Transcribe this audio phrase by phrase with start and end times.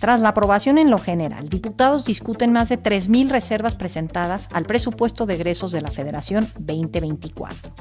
[0.00, 5.26] Tras la aprobación en lo general, diputados discuten más de 3.000 reservas presentadas al presupuesto
[5.26, 7.72] de egresos de la Federación 2024.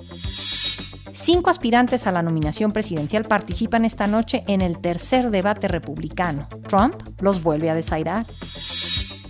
[1.13, 6.47] Cinco aspirantes a la nominación presidencial participan esta noche en el tercer debate republicano.
[6.67, 8.25] Trump los vuelve a desairar.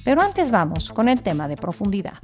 [0.06, 2.20] Pero antes vamos con el tema de profundidad.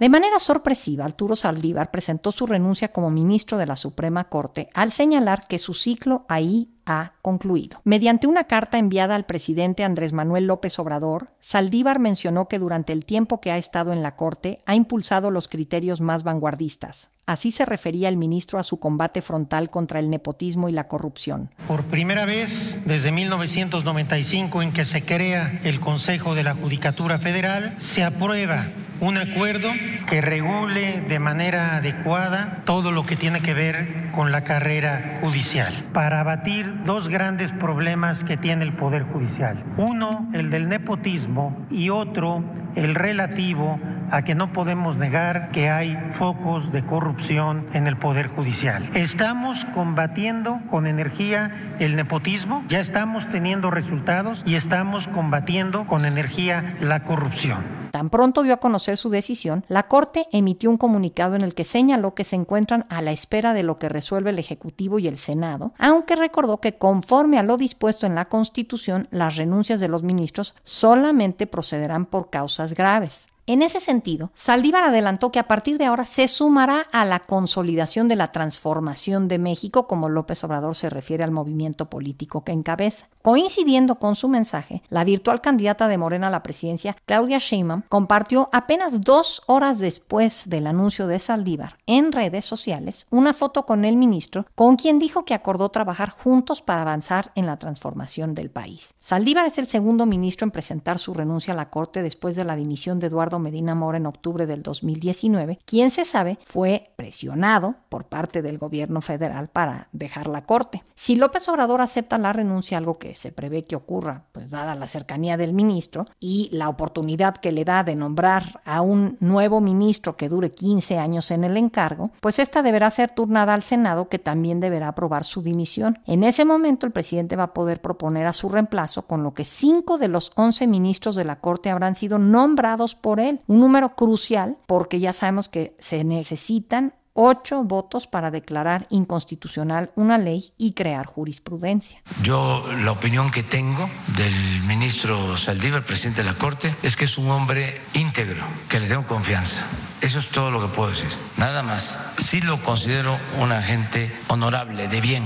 [0.00, 4.92] De manera sorpresiva, Arturo Saldívar presentó su renuncia como ministro de la Suprema Corte al
[4.92, 7.80] señalar que su ciclo ahí ha concluido.
[7.84, 13.04] Mediante una carta enviada al presidente Andrés Manuel López Obrador, Saldívar mencionó que durante el
[13.04, 17.10] tiempo que ha estado en la Corte ha impulsado los criterios más vanguardistas.
[17.26, 21.50] Así se refería el ministro a su combate frontal contra el nepotismo y la corrupción.
[21.66, 27.74] Por primera vez desde 1995 en que se crea el Consejo de la Judicatura Federal,
[27.78, 28.68] se aprueba
[29.00, 29.70] un acuerdo
[30.06, 35.72] que regule de manera adecuada todo lo que tiene que ver con la carrera judicial
[35.92, 39.62] para abatir dos grandes problemas que tiene el Poder Judicial.
[39.76, 42.42] Uno, el del nepotismo y otro,
[42.74, 43.78] el relativo
[44.14, 48.88] a que no podemos negar que hay focos de corrupción en el Poder Judicial.
[48.94, 56.76] Estamos combatiendo con energía el nepotismo, ya estamos teniendo resultados y estamos combatiendo con energía
[56.80, 57.84] la corrupción.
[57.90, 61.64] Tan pronto dio a conocer su decisión, la Corte emitió un comunicado en el que
[61.64, 65.18] señaló que se encuentran a la espera de lo que resuelve el Ejecutivo y el
[65.18, 70.04] Senado, aunque recordó que conforme a lo dispuesto en la Constitución, las renuncias de los
[70.04, 73.28] ministros solamente procederán por causas graves.
[73.46, 78.08] En ese sentido, Saldívar adelantó que a partir de ahora se sumará a la consolidación
[78.08, 83.08] de la transformación de México, como López Obrador se refiere al movimiento político que encabeza.
[83.20, 88.48] Coincidiendo con su mensaje, la virtual candidata de Morena a la presidencia, Claudia Sheinbaum, compartió
[88.50, 93.96] apenas dos horas después del anuncio de Saldívar en redes sociales una foto con el
[93.96, 98.94] ministro, con quien dijo que acordó trabajar juntos para avanzar en la transformación del país.
[99.00, 102.56] Saldívar es el segundo ministro en presentar su renuncia a la Corte después de la
[102.56, 108.04] dimisión de Eduardo Medina Mora en octubre del 2019, quien se sabe fue presionado por
[108.06, 110.82] parte del gobierno federal para dejar la corte.
[110.94, 114.86] Si López Obrador acepta la renuncia, algo que se prevé que ocurra, pues dada la
[114.86, 120.16] cercanía del ministro y la oportunidad que le da de nombrar a un nuevo ministro
[120.16, 124.18] que dure 15 años en el encargo, pues esta deberá ser turnada al Senado que
[124.18, 125.98] también deberá aprobar su dimisión.
[126.06, 129.44] En ese momento el presidente va a poder proponer a su reemplazo, con lo que
[129.44, 133.94] cinco de los 11 ministros de la Corte habrán sido nombrados por él un número
[133.94, 140.72] crucial porque ya sabemos que se necesitan ocho votos para declarar inconstitucional una ley y
[140.72, 142.02] crear jurisprudencia.
[142.22, 144.34] Yo la opinión que tengo del
[144.66, 149.06] ministro Saldívar, presidente de la Corte, es que es un hombre íntegro, que le tengo
[149.06, 149.64] confianza.
[150.00, 151.08] Eso es todo lo que puedo decir.
[151.38, 151.98] Nada más.
[152.18, 155.24] Sí lo considero un agente honorable, de bien.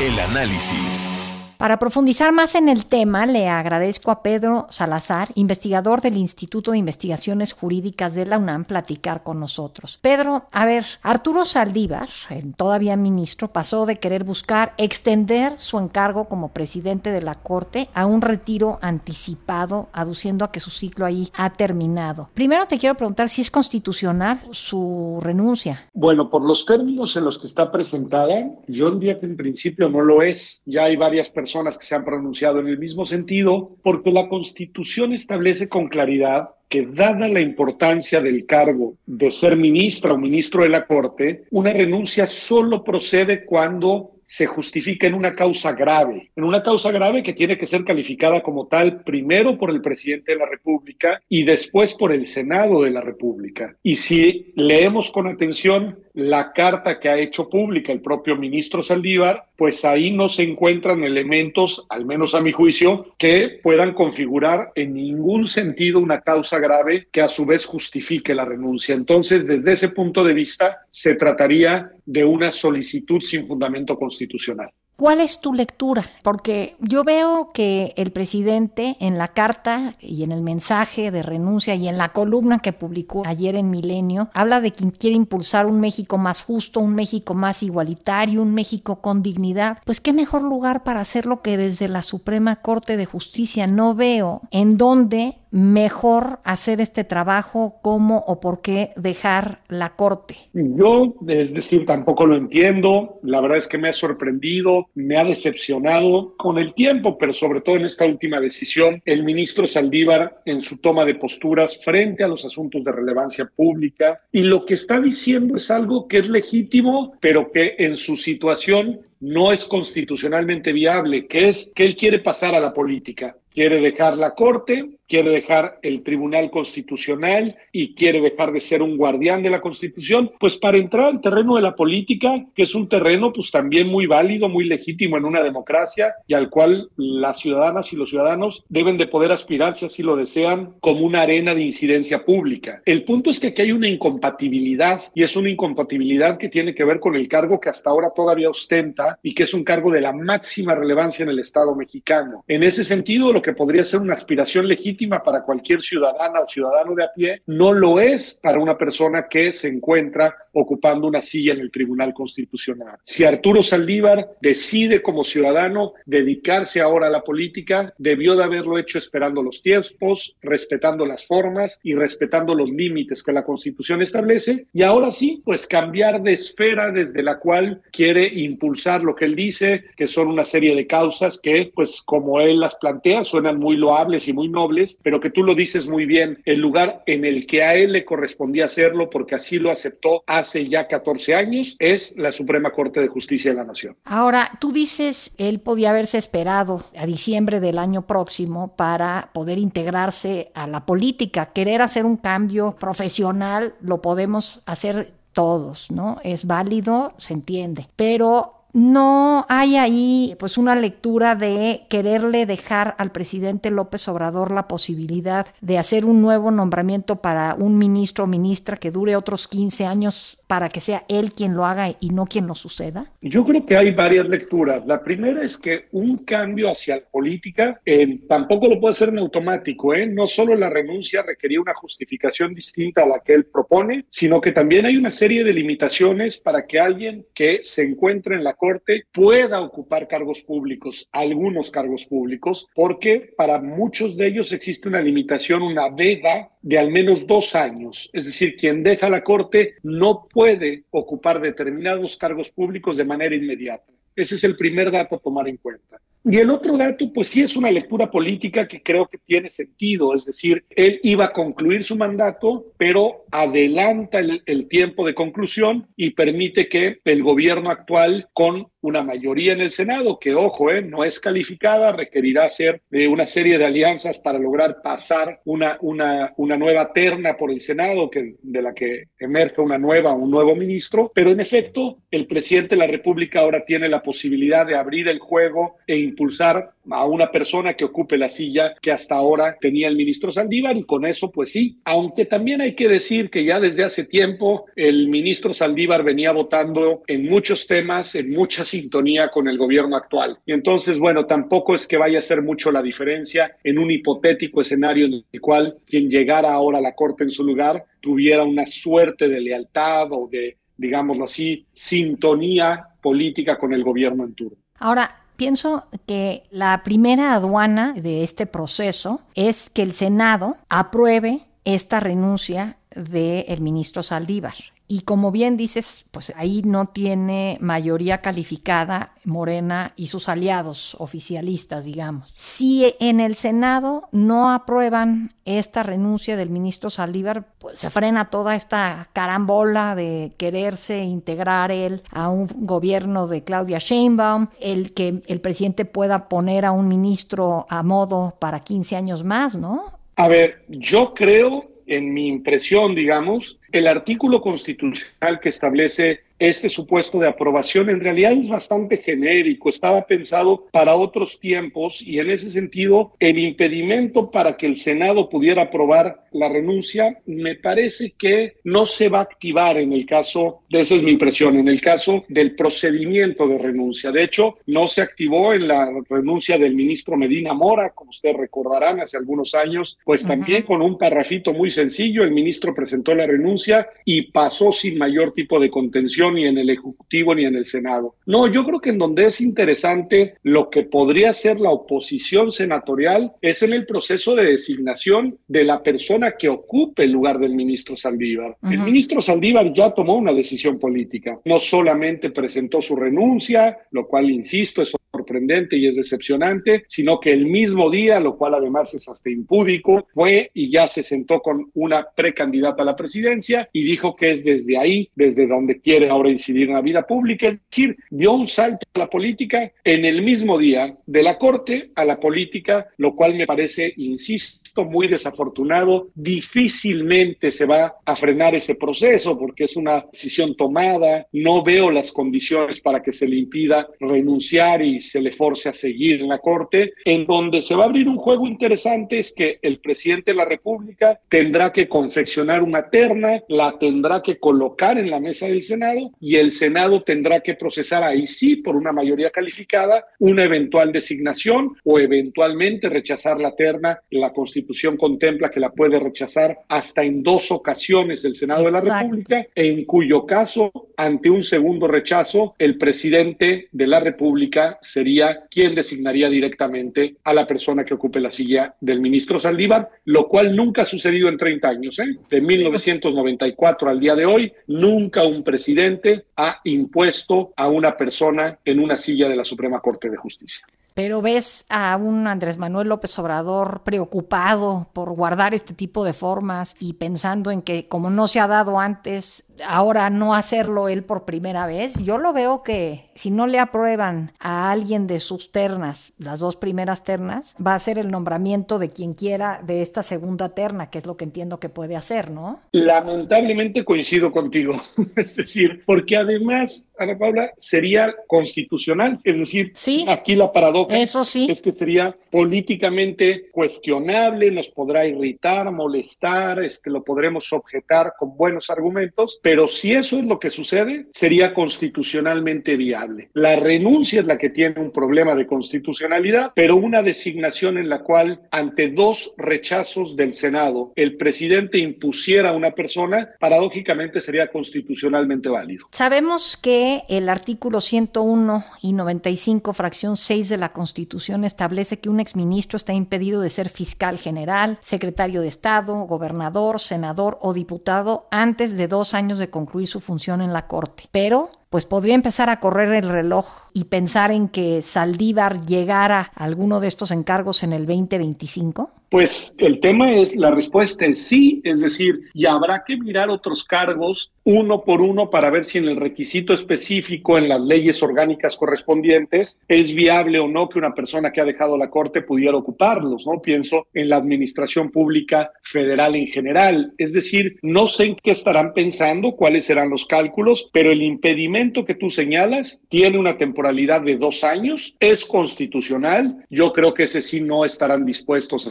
[0.00, 1.14] El análisis.
[1.62, 6.78] Para profundizar más en el tema, le agradezco a Pedro Salazar, investigador del Instituto de
[6.78, 10.00] Investigaciones Jurídicas de la UNAM, platicar con nosotros.
[10.02, 12.08] Pedro, a ver, Arturo Saldívar,
[12.56, 18.06] todavía ministro, pasó de querer buscar extender su encargo como presidente de la Corte a
[18.06, 22.28] un retiro anticipado, aduciendo a que su ciclo ahí ha terminado.
[22.34, 25.88] Primero te quiero preguntar si es constitucional su renuncia.
[25.92, 30.00] Bueno, por los términos en los que está presentada, yo diría que en principio no
[30.00, 30.60] lo es.
[30.66, 35.12] Ya hay varias personas que se han pronunciado en el mismo sentido, porque la Constitución
[35.12, 40.70] establece con claridad que dada la importancia del cargo de ser ministra o ministro de
[40.70, 46.62] la Corte, una renuncia solo procede cuando se justifica en una causa grave, en una
[46.62, 50.48] causa grave que tiene que ser calificada como tal primero por el presidente de la
[50.48, 53.76] República y después por el Senado de la República.
[53.82, 59.46] Y si leemos con atención la carta que ha hecho pública el propio ministro Saldívar,
[59.56, 64.94] pues ahí no se encuentran elementos, al menos a mi juicio, que puedan configurar en
[64.94, 68.94] ningún sentido una causa grave que a su vez justifique la renuncia.
[68.94, 74.70] Entonces, desde ese punto de vista, se trataría de una solicitud sin fundamento constitucional.
[75.02, 76.04] ¿Cuál es tu lectura?
[76.22, 81.74] Porque yo veo que el presidente en la carta y en el mensaje de renuncia
[81.74, 85.80] y en la columna que publicó ayer en Milenio habla de quien quiere impulsar un
[85.80, 89.78] México más justo, un México más igualitario, un México con dignidad.
[89.84, 93.66] Pues qué mejor lugar para hacerlo que desde la Suprema Corte de Justicia.
[93.66, 100.36] No veo en dónde mejor hacer este trabajo, cómo o por qué dejar la Corte.
[100.54, 103.20] Yo, es decir, tampoco lo entiendo.
[103.22, 107.60] La verdad es que me ha sorprendido, me ha decepcionado con el tiempo, pero sobre
[107.60, 112.28] todo en esta última decisión, el ministro Saldívar en su toma de posturas frente a
[112.28, 114.20] los asuntos de relevancia pública.
[114.32, 119.00] Y lo que está diciendo es algo que es legítimo, pero que en su situación
[119.20, 124.16] no es constitucionalmente viable, que es que él quiere pasar a la política, quiere dejar
[124.18, 129.50] la Corte, quiere dejar el Tribunal Constitucional y quiere dejar de ser un guardián de
[129.50, 133.50] la Constitución, pues para entrar al terreno de la política, que es un terreno pues
[133.50, 138.10] también muy válido, muy legítimo en una democracia y al cual las ciudadanas y los
[138.10, 142.82] ciudadanos deben de poder aspirar, si así lo desean, como una arena de incidencia pública.
[142.86, 146.84] El punto es que aquí hay una incompatibilidad y es una incompatibilidad que tiene que
[146.84, 150.00] ver con el cargo que hasta ahora todavía ostenta y que es un cargo de
[150.00, 152.44] la máxima relevancia en el Estado mexicano.
[152.48, 154.91] En ese sentido, lo que podría ser una aspiración legítima
[155.24, 159.52] para cualquier ciudadana o ciudadano de a pie, no lo es para una persona que
[159.52, 162.98] se encuentra ocupando una silla en el Tribunal Constitucional.
[163.04, 168.98] Si Arturo Saldívar decide como ciudadano dedicarse ahora a la política, debió de haberlo hecho
[168.98, 174.66] esperando los tiempos, respetando las formas y respetando los límites que la Constitución establece.
[174.72, 179.36] Y ahora sí, pues cambiar de esfera desde la cual quiere impulsar lo que él
[179.36, 183.76] dice, que son una serie de causas que, pues como él las plantea, suenan muy
[183.76, 187.46] loables y muy nobles, pero que tú lo dices muy bien, el lugar en el
[187.46, 192.14] que a él le correspondía hacerlo, porque así lo aceptó hace ya 14 años, es
[192.16, 193.96] la Suprema Corte de Justicia de la Nación.
[194.04, 200.50] Ahora, tú dices, él podía haberse esperado a diciembre del año próximo para poder integrarse
[200.54, 206.18] a la política, querer hacer un cambio profesional, lo podemos hacer todos, ¿no?
[206.22, 213.12] Es válido, se entiende, pero no hay ahí pues una lectura de quererle dejar al
[213.12, 218.76] presidente López Obrador la posibilidad de hacer un nuevo nombramiento para un ministro o ministra
[218.76, 222.46] que dure otros 15 años para que sea él quien lo haga y no quien
[222.46, 223.10] lo suceda?
[223.22, 224.84] Yo creo que hay varias lecturas.
[224.84, 229.18] La primera es que un cambio hacia la política eh, tampoco lo puede hacer en
[229.18, 229.94] automático.
[229.94, 230.06] ¿eh?
[230.06, 234.52] No solo la renuncia requería una justificación distinta a la que él propone, sino que
[234.52, 239.04] también hay una serie de limitaciones para que alguien que se encuentre en la Corte
[239.10, 245.62] pueda ocupar cargos públicos, algunos cargos públicos, porque para muchos de ellos existe una limitación,
[245.62, 248.08] una veda de al menos dos años.
[248.12, 253.92] Es decir, quien deja la Corte no puede ocupar determinados cargos públicos de manera inmediata.
[254.14, 256.00] Ese es el primer dato a tomar en cuenta.
[256.24, 260.14] Y el otro dato, pues sí es una lectura política que creo que tiene sentido,
[260.14, 266.10] es decir, él iba a concluir su mandato, pero adelanta el, tiempo de conclusión y
[266.10, 271.04] permite que el gobierno actual, con una mayoría en el Senado, que ojo, eh, no
[271.04, 276.56] es calificada, requerirá hacer de una serie de alianzas para lograr pasar una, una, una
[276.56, 281.10] nueva terna por el Senado, que, de la que emerge una nueva, un nuevo ministro,
[281.14, 285.18] pero en efecto, el presidente de la República ahora tiene la posibilidad de abrir el
[285.18, 289.96] juego e impulsar a una persona que ocupe la silla que hasta ahora tenía el
[289.96, 293.84] ministro Saldívar y con eso pues sí, aunque también hay que decir que ya desde
[293.84, 299.58] hace tiempo el ministro Saldívar venía votando en muchos temas, en mucha sintonía con el
[299.58, 300.38] gobierno actual.
[300.46, 304.60] Y entonces, bueno, tampoco es que vaya a ser mucho la diferencia en un hipotético
[304.60, 308.66] escenario en el cual quien llegara ahora a la corte en su lugar tuviera una
[308.66, 314.58] suerte de lealtad o de, digámoslo así, sintonía política con el gobierno en turno.
[314.78, 321.98] Ahora, pienso que la primera aduana de este proceso es que el Senado apruebe esta
[321.98, 324.54] renuncia del ministro Saldívar.
[324.92, 331.86] Y como bien dices, pues ahí no tiene mayoría calificada Morena y sus aliados oficialistas,
[331.86, 332.34] digamos.
[332.36, 338.54] Si en el Senado no aprueban esta renuncia del ministro Saldívar, pues se frena toda
[338.54, 345.40] esta carambola de quererse integrar él a un gobierno de Claudia Sheinbaum, el que el
[345.40, 350.02] presidente pueda poner a un ministro a modo para 15 años más, ¿no?
[350.16, 357.20] A ver, yo creo en mi impresión, digamos, el artículo constitucional que establece este supuesto
[357.20, 357.88] de aprobación.
[357.88, 363.38] En realidad es bastante genérico, estaba pensado para otros tiempos y en ese sentido el
[363.38, 369.18] impedimento para que el Senado pudiera aprobar la renuncia me parece que no se va
[369.18, 373.46] a activar en el caso, de esa es mi impresión, en el caso del procedimiento
[373.46, 374.10] de renuncia.
[374.10, 379.00] De hecho, no se activó en la renuncia del ministro Medina Mora, como ustedes recordarán,
[379.00, 383.88] hace algunos años, pues también con un parrafito muy sencillo, el ministro presentó la renuncia
[384.04, 388.16] y pasó sin mayor tipo de contención ni en el Ejecutivo ni en el Senado.
[388.26, 393.32] No, yo creo que en donde es interesante lo que podría ser la oposición senatorial
[393.40, 397.96] es en el proceso de designación de la persona que ocupe el lugar del ministro
[397.96, 398.56] Saldívar.
[398.62, 401.38] El ministro Saldívar ya tomó una decisión política.
[401.44, 407.32] No solamente presentó su renuncia, lo cual, insisto, es sorprendente y es decepcionante, sino que
[407.32, 411.70] el mismo día, lo cual además es hasta impúdico, fue y ya se sentó con
[411.74, 416.30] una precandidata a la presidencia y dijo que es desde ahí, desde donde quiere ahora
[416.30, 420.22] incidir en la vida pública, es decir, dio un salto a la política en el
[420.22, 426.08] mismo día, de la corte a la política, lo cual me parece, insisto, muy desafortunado,
[426.14, 432.10] difícilmente se va a frenar ese proceso porque es una decisión tomada, no veo las
[432.10, 436.38] condiciones para que se le impida renunciar y se le force a seguir en la
[436.38, 440.38] Corte, en donde se va a abrir un juego interesante es que el presidente de
[440.38, 445.62] la República tendrá que confeccionar una terna, la tendrá que colocar en la mesa del
[445.62, 450.92] Senado y el Senado tendrá que procesar ahí sí por una mayoría calificada una eventual
[450.92, 457.22] designación o eventualmente rechazar la terna, la Constitución contempla que la puede rechazar hasta en
[457.22, 462.78] dos ocasiones el Senado de la República, en cuyo caso, ante un segundo rechazo, el
[462.78, 468.76] presidente de la República sería quien designaría directamente a la persona que ocupe la silla
[468.80, 471.98] del ministro Saldívar, lo cual nunca ha sucedido en 30 años.
[471.98, 472.16] ¿eh?
[472.30, 478.78] De 1994 al día de hoy, nunca un presidente ha impuesto a una persona en
[478.78, 483.18] una silla de la Suprema Corte de Justicia pero ves a un Andrés Manuel López
[483.18, 488.40] Obrador preocupado por guardar este tipo de formas y pensando en que como no se
[488.40, 491.94] ha dado antes, ahora no hacerlo él por primera vez.
[492.02, 496.56] Yo lo veo que si no le aprueban a alguien de sus ternas, las dos
[496.56, 500.98] primeras ternas, va a ser el nombramiento de quien quiera de esta segunda terna, que
[500.98, 502.60] es lo que entiendo que puede hacer, ¿no?
[502.72, 504.80] Lamentablemente coincido contigo.
[505.16, 509.20] es decir, porque además, Ana Paula, sería constitucional.
[509.24, 510.04] Es decir, ¿Sí?
[510.08, 511.46] aquí la paradoja Eso sí.
[511.50, 518.36] es que sería políticamente cuestionable, nos podrá irritar, molestar, es que lo podremos objetar con
[518.36, 523.01] buenos argumentos, pero si eso es lo que sucede, sería constitucionalmente viable.
[523.34, 528.02] La renuncia es la que tiene un problema de constitucionalidad, pero una designación en la
[528.02, 535.48] cual ante dos rechazos del Senado el presidente impusiera a una persona, paradójicamente sería constitucionalmente
[535.48, 535.86] válido.
[535.92, 542.20] Sabemos que el artículo 101 y 95, fracción 6 de la Constitución establece que un
[542.20, 548.76] exministro está impedido de ser fiscal general, secretario de Estado, gobernador, senador o diputado antes
[548.76, 551.04] de dos años de concluir su función en la Corte.
[551.10, 556.44] Pero pues podría empezar a correr el reloj y pensar en que Saldívar llegara a
[556.44, 558.90] alguno de estos encargos en el 2025?
[559.12, 563.62] Pues el tema es, la respuesta es sí, es decir, y habrá que mirar otros
[563.62, 568.56] cargos uno por uno para ver si en el requisito específico en las leyes orgánicas
[568.56, 573.26] correspondientes es viable o no que una persona que ha dejado la Corte pudiera ocuparlos,
[573.26, 573.40] ¿no?
[573.40, 576.92] Pienso en la administración pública federal en general.
[576.98, 581.84] Es decir, no sé en qué estarán pensando, cuáles serán los cálculos, pero el impedimento
[581.84, 586.44] que tú señalas tiene una temporalidad de dos años, es constitucional.
[586.50, 588.70] Yo creo que ese sí no estarán dispuestos a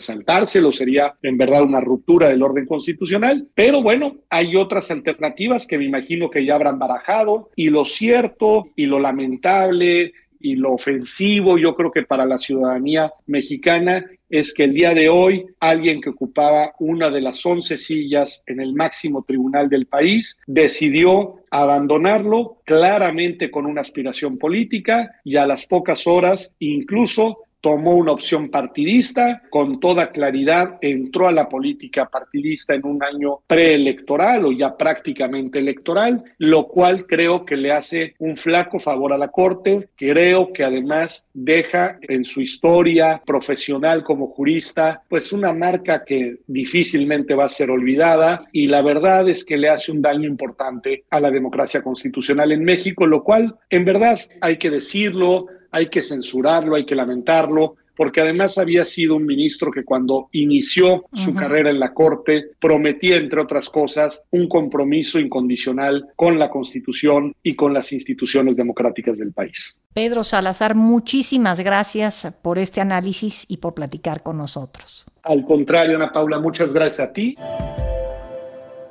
[0.72, 5.86] sería en verdad una ruptura del orden constitucional, pero bueno, hay otras alternativas que me
[5.86, 7.50] imagino que ya habrán barajado.
[7.56, 13.12] Y lo cierto y lo lamentable y lo ofensivo, yo creo que para la ciudadanía
[13.28, 18.44] mexicana es que el día de hoy alguien que ocupaba una de las 11 sillas
[18.48, 25.46] en el máximo tribunal del país decidió abandonarlo claramente con una aspiración política y a
[25.46, 32.08] las pocas horas incluso tomó una opción partidista, con toda claridad entró a la política
[32.08, 38.16] partidista en un año preelectoral o ya prácticamente electoral, lo cual creo que le hace
[38.20, 44.28] un flaco favor a la Corte, creo que además deja en su historia profesional como
[44.28, 49.58] jurista pues una marca que difícilmente va a ser olvidada y la verdad es que
[49.58, 54.20] le hace un daño importante a la democracia constitucional en México, lo cual en verdad
[54.42, 59.72] hay que decirlo, hay que censurarlo, hay que lamentarlo, porque además había sido un ministro
[59.72, 66.08] que cuando inició su carrera en la Corte prometía, entre otras cosas, un compromiso incondicional
[66.16, 69.78] con la Constitución y con las instituciones democráticas del país.
[69.94, 75.06] Pedro Salazar, muchísimas gracias por este análisis y por platicar con nosotros.
[75.24, 77.36] Al contrario, Ana Paula, muchas gracias a ti.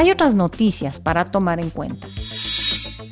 [0.00, 2.08] Hay otras noticias para tomar en cuenta.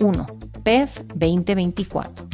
[0.01, 0.27] 1.
[0.65, 2.27] PEF 2024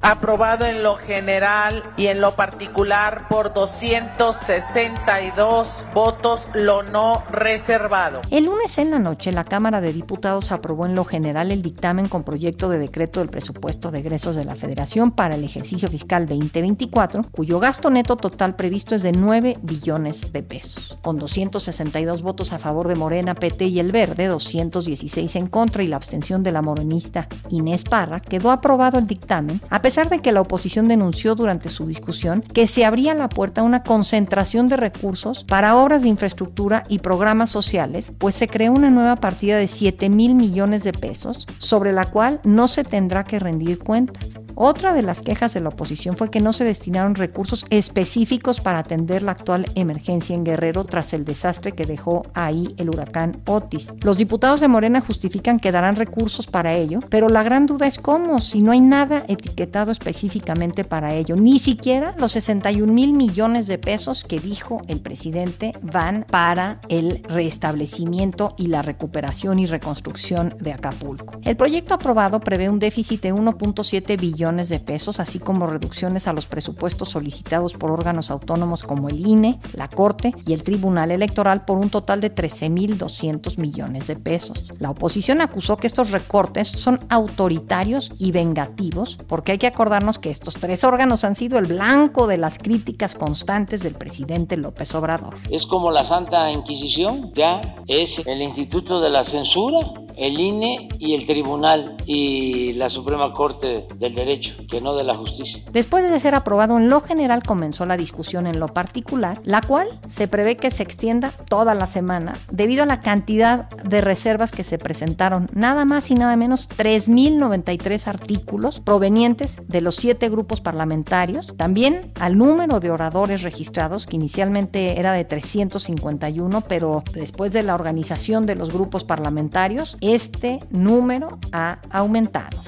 [0.00, 8.22] aprobado en lo general y en lo particular por 262 votos, lo no reservado.
[8.30, 12.08] El lunes en la noche, la Cámara de Diputados aprobó en lo general el dictamen
[12.08, 16.26] con proyecto de decreto del presupuesto de egresos de la Federación para el ejercicio fiscal
[16.26, 20.98] 2024, cuyo gasto neto total previsto es de 9 billones de pesos.
[21.02, 25.88] Con 262 votos a favor de Morena, PT y El Verde, 216 en contra y
[25.88, 30.42] la abstención de la morenista Inés Parra, quedó aprobado el dictamen, pesar de que la
[30.42, 35.44] oposición denunció durante su discusión que se abría la puerta a una concentración de recursos
[35.44, 40.10] para obras de infraestructura y programas sociales, pues se creó una nueva partida de 7
[40.10, 44.26] mil millones de pesos, sobre la cual no se tendrá que rendir cuentas.
[44.60, 48.80] Otra de las quejas de la oposición fue que no se destinaron recursos específicos para
[48.80, 53.94] atender la actual emergencia en Guerrero tras el desastre que dejó ahí el huracán Otis.
[54.02, 58.00] Los diputados de Morena justifican que darán recursos para ello, pero la gran duda es
[58.00, 63.68] cómo, si no hay nada etiquetado específicamente para ello, ni siquiera los 61 mil millones
[63.68, 70.56] de pesos que dijo el presidente van para el restablecimiento y la recuperación y reconstrucción
[70.58, 71.38] de Acapulco.
[71.44, 76.32] El proyecto aprobado prevé un déficit de 1.7 billones de pesos, así como reducciones a
[76.32, 81.66] los presupuestos solicitados por órganos autónomos como el INE, la Corte y el Tribunal Electoral
[81.66, 84.64] por un total de 13.200 millones de pesos.
[84.78, 90.30] La oposición acusó que estos recortes son autoritarios y vengativos, porque hay que acordarnos que
[90.30, 95.34] estos tres órganos han sido el blanco de las críticas constantes del presidente López Obrador.
[95.50, 99.80] Es como la Santa Inquisición, ya es el Instituto de la Censura,
[100.18, 105.16] el INE y el Tribunal y la Suprema Corte del Derecho que no de la
[105.16, 105.62] justicia.
[105.72, 109.88] Después de ser aprobado en lo general, comenzó la discusión en lo particular, la cual
[110.08, 114.64] se prevé que se extienda toda la semana debido a la cantidad de reservas que
[114.64, 121.54] se presentaron, nada más y nada menos 3.093 artículos provenientes de los siete grupos parlamentarios,
[121.56, 127.74] también al número de oradores registrados, que inicialmente era de 351, pero después de la
[127.74, 132.62] organización de los grupos parlamentarios, este número ha aumentado.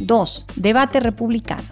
[0.00, 0.46] 2.
[0.56, 1.62] Debate republicano.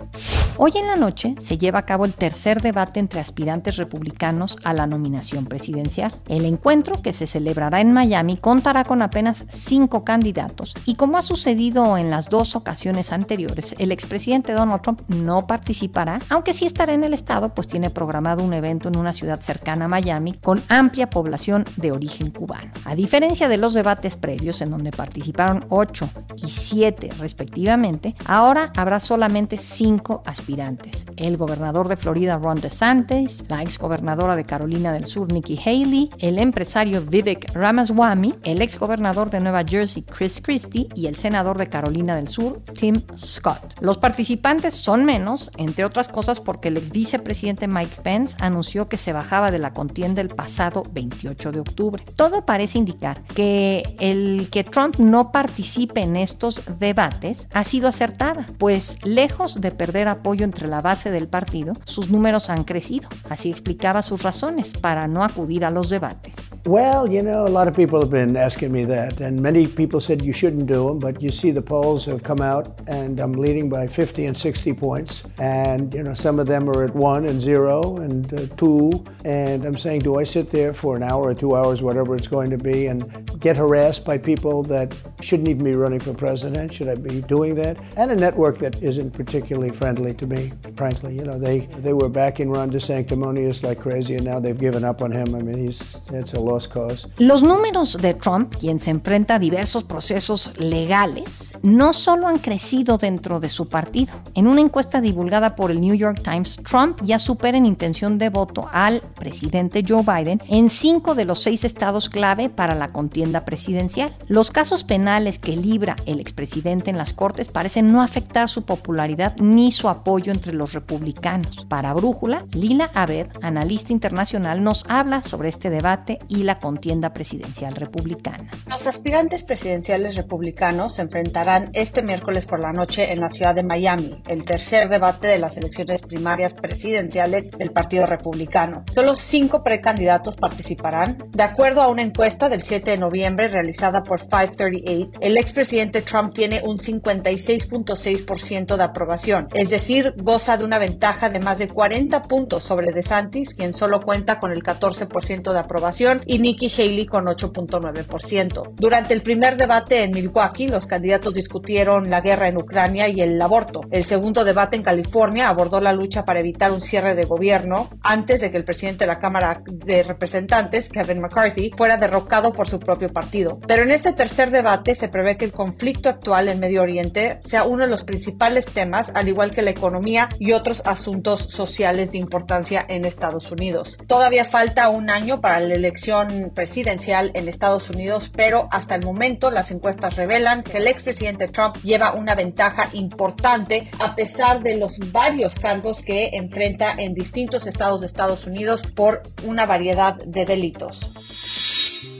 [0.63, 4.75] Hoy en la noche se lleva a cabo el tercer debate entre aspirantes republicanos a
[4.75, 6.13] la nominación presidencial.
[6.29, 11.23] El encuentro, que se celebrará en Miami, contará con apenas cinco candidatos y como ha
[11.23, 16.93] sucedido en las dos ocasiones anteriores, el expresidente Donald Trump no participará, aunque sí estará
[16.93, 20.63] en el estado, pues tiene programado un evento en una ciudad cercana a Miami con
[20.69, 22.71] amplia población de origen cubano.
[22.85, 29.01] A diferencia de los debates previos en donde participaron 8 y 7 respectivamente, ahora habrá
[29.01, 35.33] solamente cinco aspirantes el gobernador de Florida Ron DeSantis, la exgobernadora de Carolina del Sur
[35.33, 41.17] Nikki Haley, el empresario Vivek Ramaswamy, el exgobernador de Nueva Jersey Chris Christie y el
[41.17, 43.81] senador de Carolina del Sur Tim Scott.
[43.81, 48.99] Los participantes son menos, entre otras cosas porque el ex vicepresidente Mike Pence anunció que
[48.99, 52.05] se bajaba de la contienda el pasado 28 de octubre.
[52.17, 58.47] Todo parece indicar que el que Trump no participe en estos debates ha sido acertada,
[58.59, 63.09] pues lejos de perder apoyo entre la base del partido, sus números han crecido.
[63.29, 66.51] Así explicaba sus razones para no acudir a los debates.
[66.67, 69.99] Well, you know, a lot of people have been asking me that, and many people
[70.01, 73.33] said you shouldn't do them, but you see the polls have come out, and I'm
[73.33, 77.27] leading by 50 and 60 points, and, you know, some of them are at one
[77.27, 78.91] and zero and uh, two,
[79.25, 82.29] and I'm saying, do I sit there for an hour or two hours, whatever it's
[82.29, 86.73] going to be, and get harassed by people that shouldn't even be running for president?
[86.73, 87.79] Should I be doing that?
[87.97, 91.17] And a network that isn't particularly friendly to me, frankly.
[91.17, 95.03] You know, they, they were backing Ron DeSanctimonious like crazy, and now they've given up
[95.03, 95.35] on him.
[95.35, 97.09] I mean, he's, it's a lost cause.
[97.19, 102.99] Los números de Trump, quien se enfrenta a diversos procesos legales, no solo han crecido
[102.99, 104.13] dentro de su partido.
[104.35, 108.29] En una encuesta divulgada por el New York Times, Trump ya supera en intención de
[108.29, 113.45] voto al presidente Joe Biden en cinco de los seis estados clave para la contienda
[113.45, 114.15] presidencial.
[114.29, 119.37] Los casos penales que libra el expresidente en las cortes parecen no afectar su popularidad
[119.39, 121.67] ni su apoyo entre los republicanos.
[121.69, 127.75] Para Brújula, Lila Abed, analista internacional, nos habla sobre este debate y la contienda presidencial
[127.75, 128.51] republicana.
[128.69, 133.63] Los aspirantes presidenciales republicanos se enfrentarán este miércoles por la noche en la ciudad de
[133.63, 138.85] Miami, el tercer debate de las elecciones primarias presidenciales del Partido Republicano.
[138.93, 141.19] Solo cinco precandidatos participarán.
[141.31, 146.35] De acuerdo a una encuesta del 7 de noviembre realizada por 538, el expresidente Trump
[146.35, 152.23] tiene un 56.6% de aprobación, es decir, goza de una ventaja de más de 40
[152.23, 157.27] puntos sobre DeSantis, quien solo cuenta con el 14% de aprobación, y Nikki Haley con
[157.27, 158.73] 8.9%.
[158.77, 163.41] Durante el primer debate en Milwaukee, los candidatos discutieron la guerra en Ucrania y el
[163.41, 163.83] aborto.
[163.91, 168.41] El segundo debate en California abordó la lucha para evitar un cierre de gobierno antes
[168.41, 172.79] de que el presidente de la Cámara de Representantes, Kevin McCarthy, fuera derrocado por su
[172.79, 173.59] propio partido.
[173.67, 177.65] Pero en este tercer debate se prevé que el conflicto actual en Medio Oriente sea
[177.65, 182.17] uno de los principales temas, al igual que la economía y otros asuntos sociales de
[182.17, 183.99] importancia en Estados Unidos.
[184.07, 189.51] Todavía falta un año para la elección presidencial en Estados Unidos, pero hasta el momento
[189.51, 194.99] las encuestas revelan que el expresidente Trump lleva una ventaja importante a pesar de los
[195.13, 201.13] varios cargos que enfrenta en distintos estados de Estados Unidos por una variedad de delitos.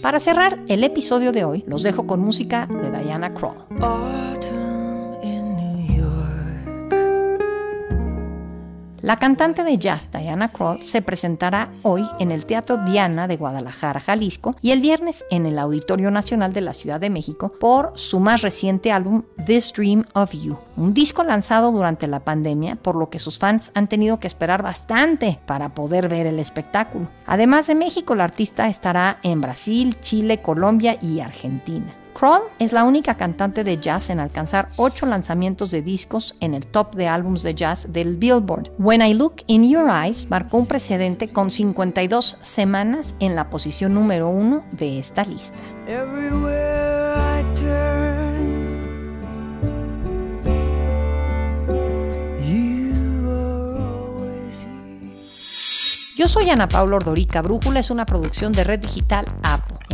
[0.03, 4.80] Para cerrar el episodio de hoy, los dejo con música de Diana Krall.
[9.03, 13.99] La cantante de jazz Diana Krall se presentará hoy en el Teatro Diana de Guadalajara,
[13.99, 18.21] Jalisco, y el viernes en el Auditorio Nacional de la Ciudad de México por su
[18.21, 23.09] más reciente álbum This Dream of You, un disco lanzado durante la pandemia, por lo
[23.09, 27.09] que sus fans han tenido que esperar bastante para poder ver el espectáculo.
[27.27, 31.95] Además de México, la artista estará en Brasil, Chile, Colombia y Argentina.
[32.15, 36.67] Kroll es la única cantante de jazz en alcanzar ocho lanzamientos de discos en el
[36.67, 38.71] top de álbumes de jazz del Billboard.
[38.79, 43.95] When I Look in Your Eyes marcó un precedente con 52 semanas en la posición
[43.95, 45.59] número uno de esta lista.
[56.21, 57.41] Yo soy Ana Paula Ordorica.
[57.41, 59.79] Brújula es una producción de Red Digital APO.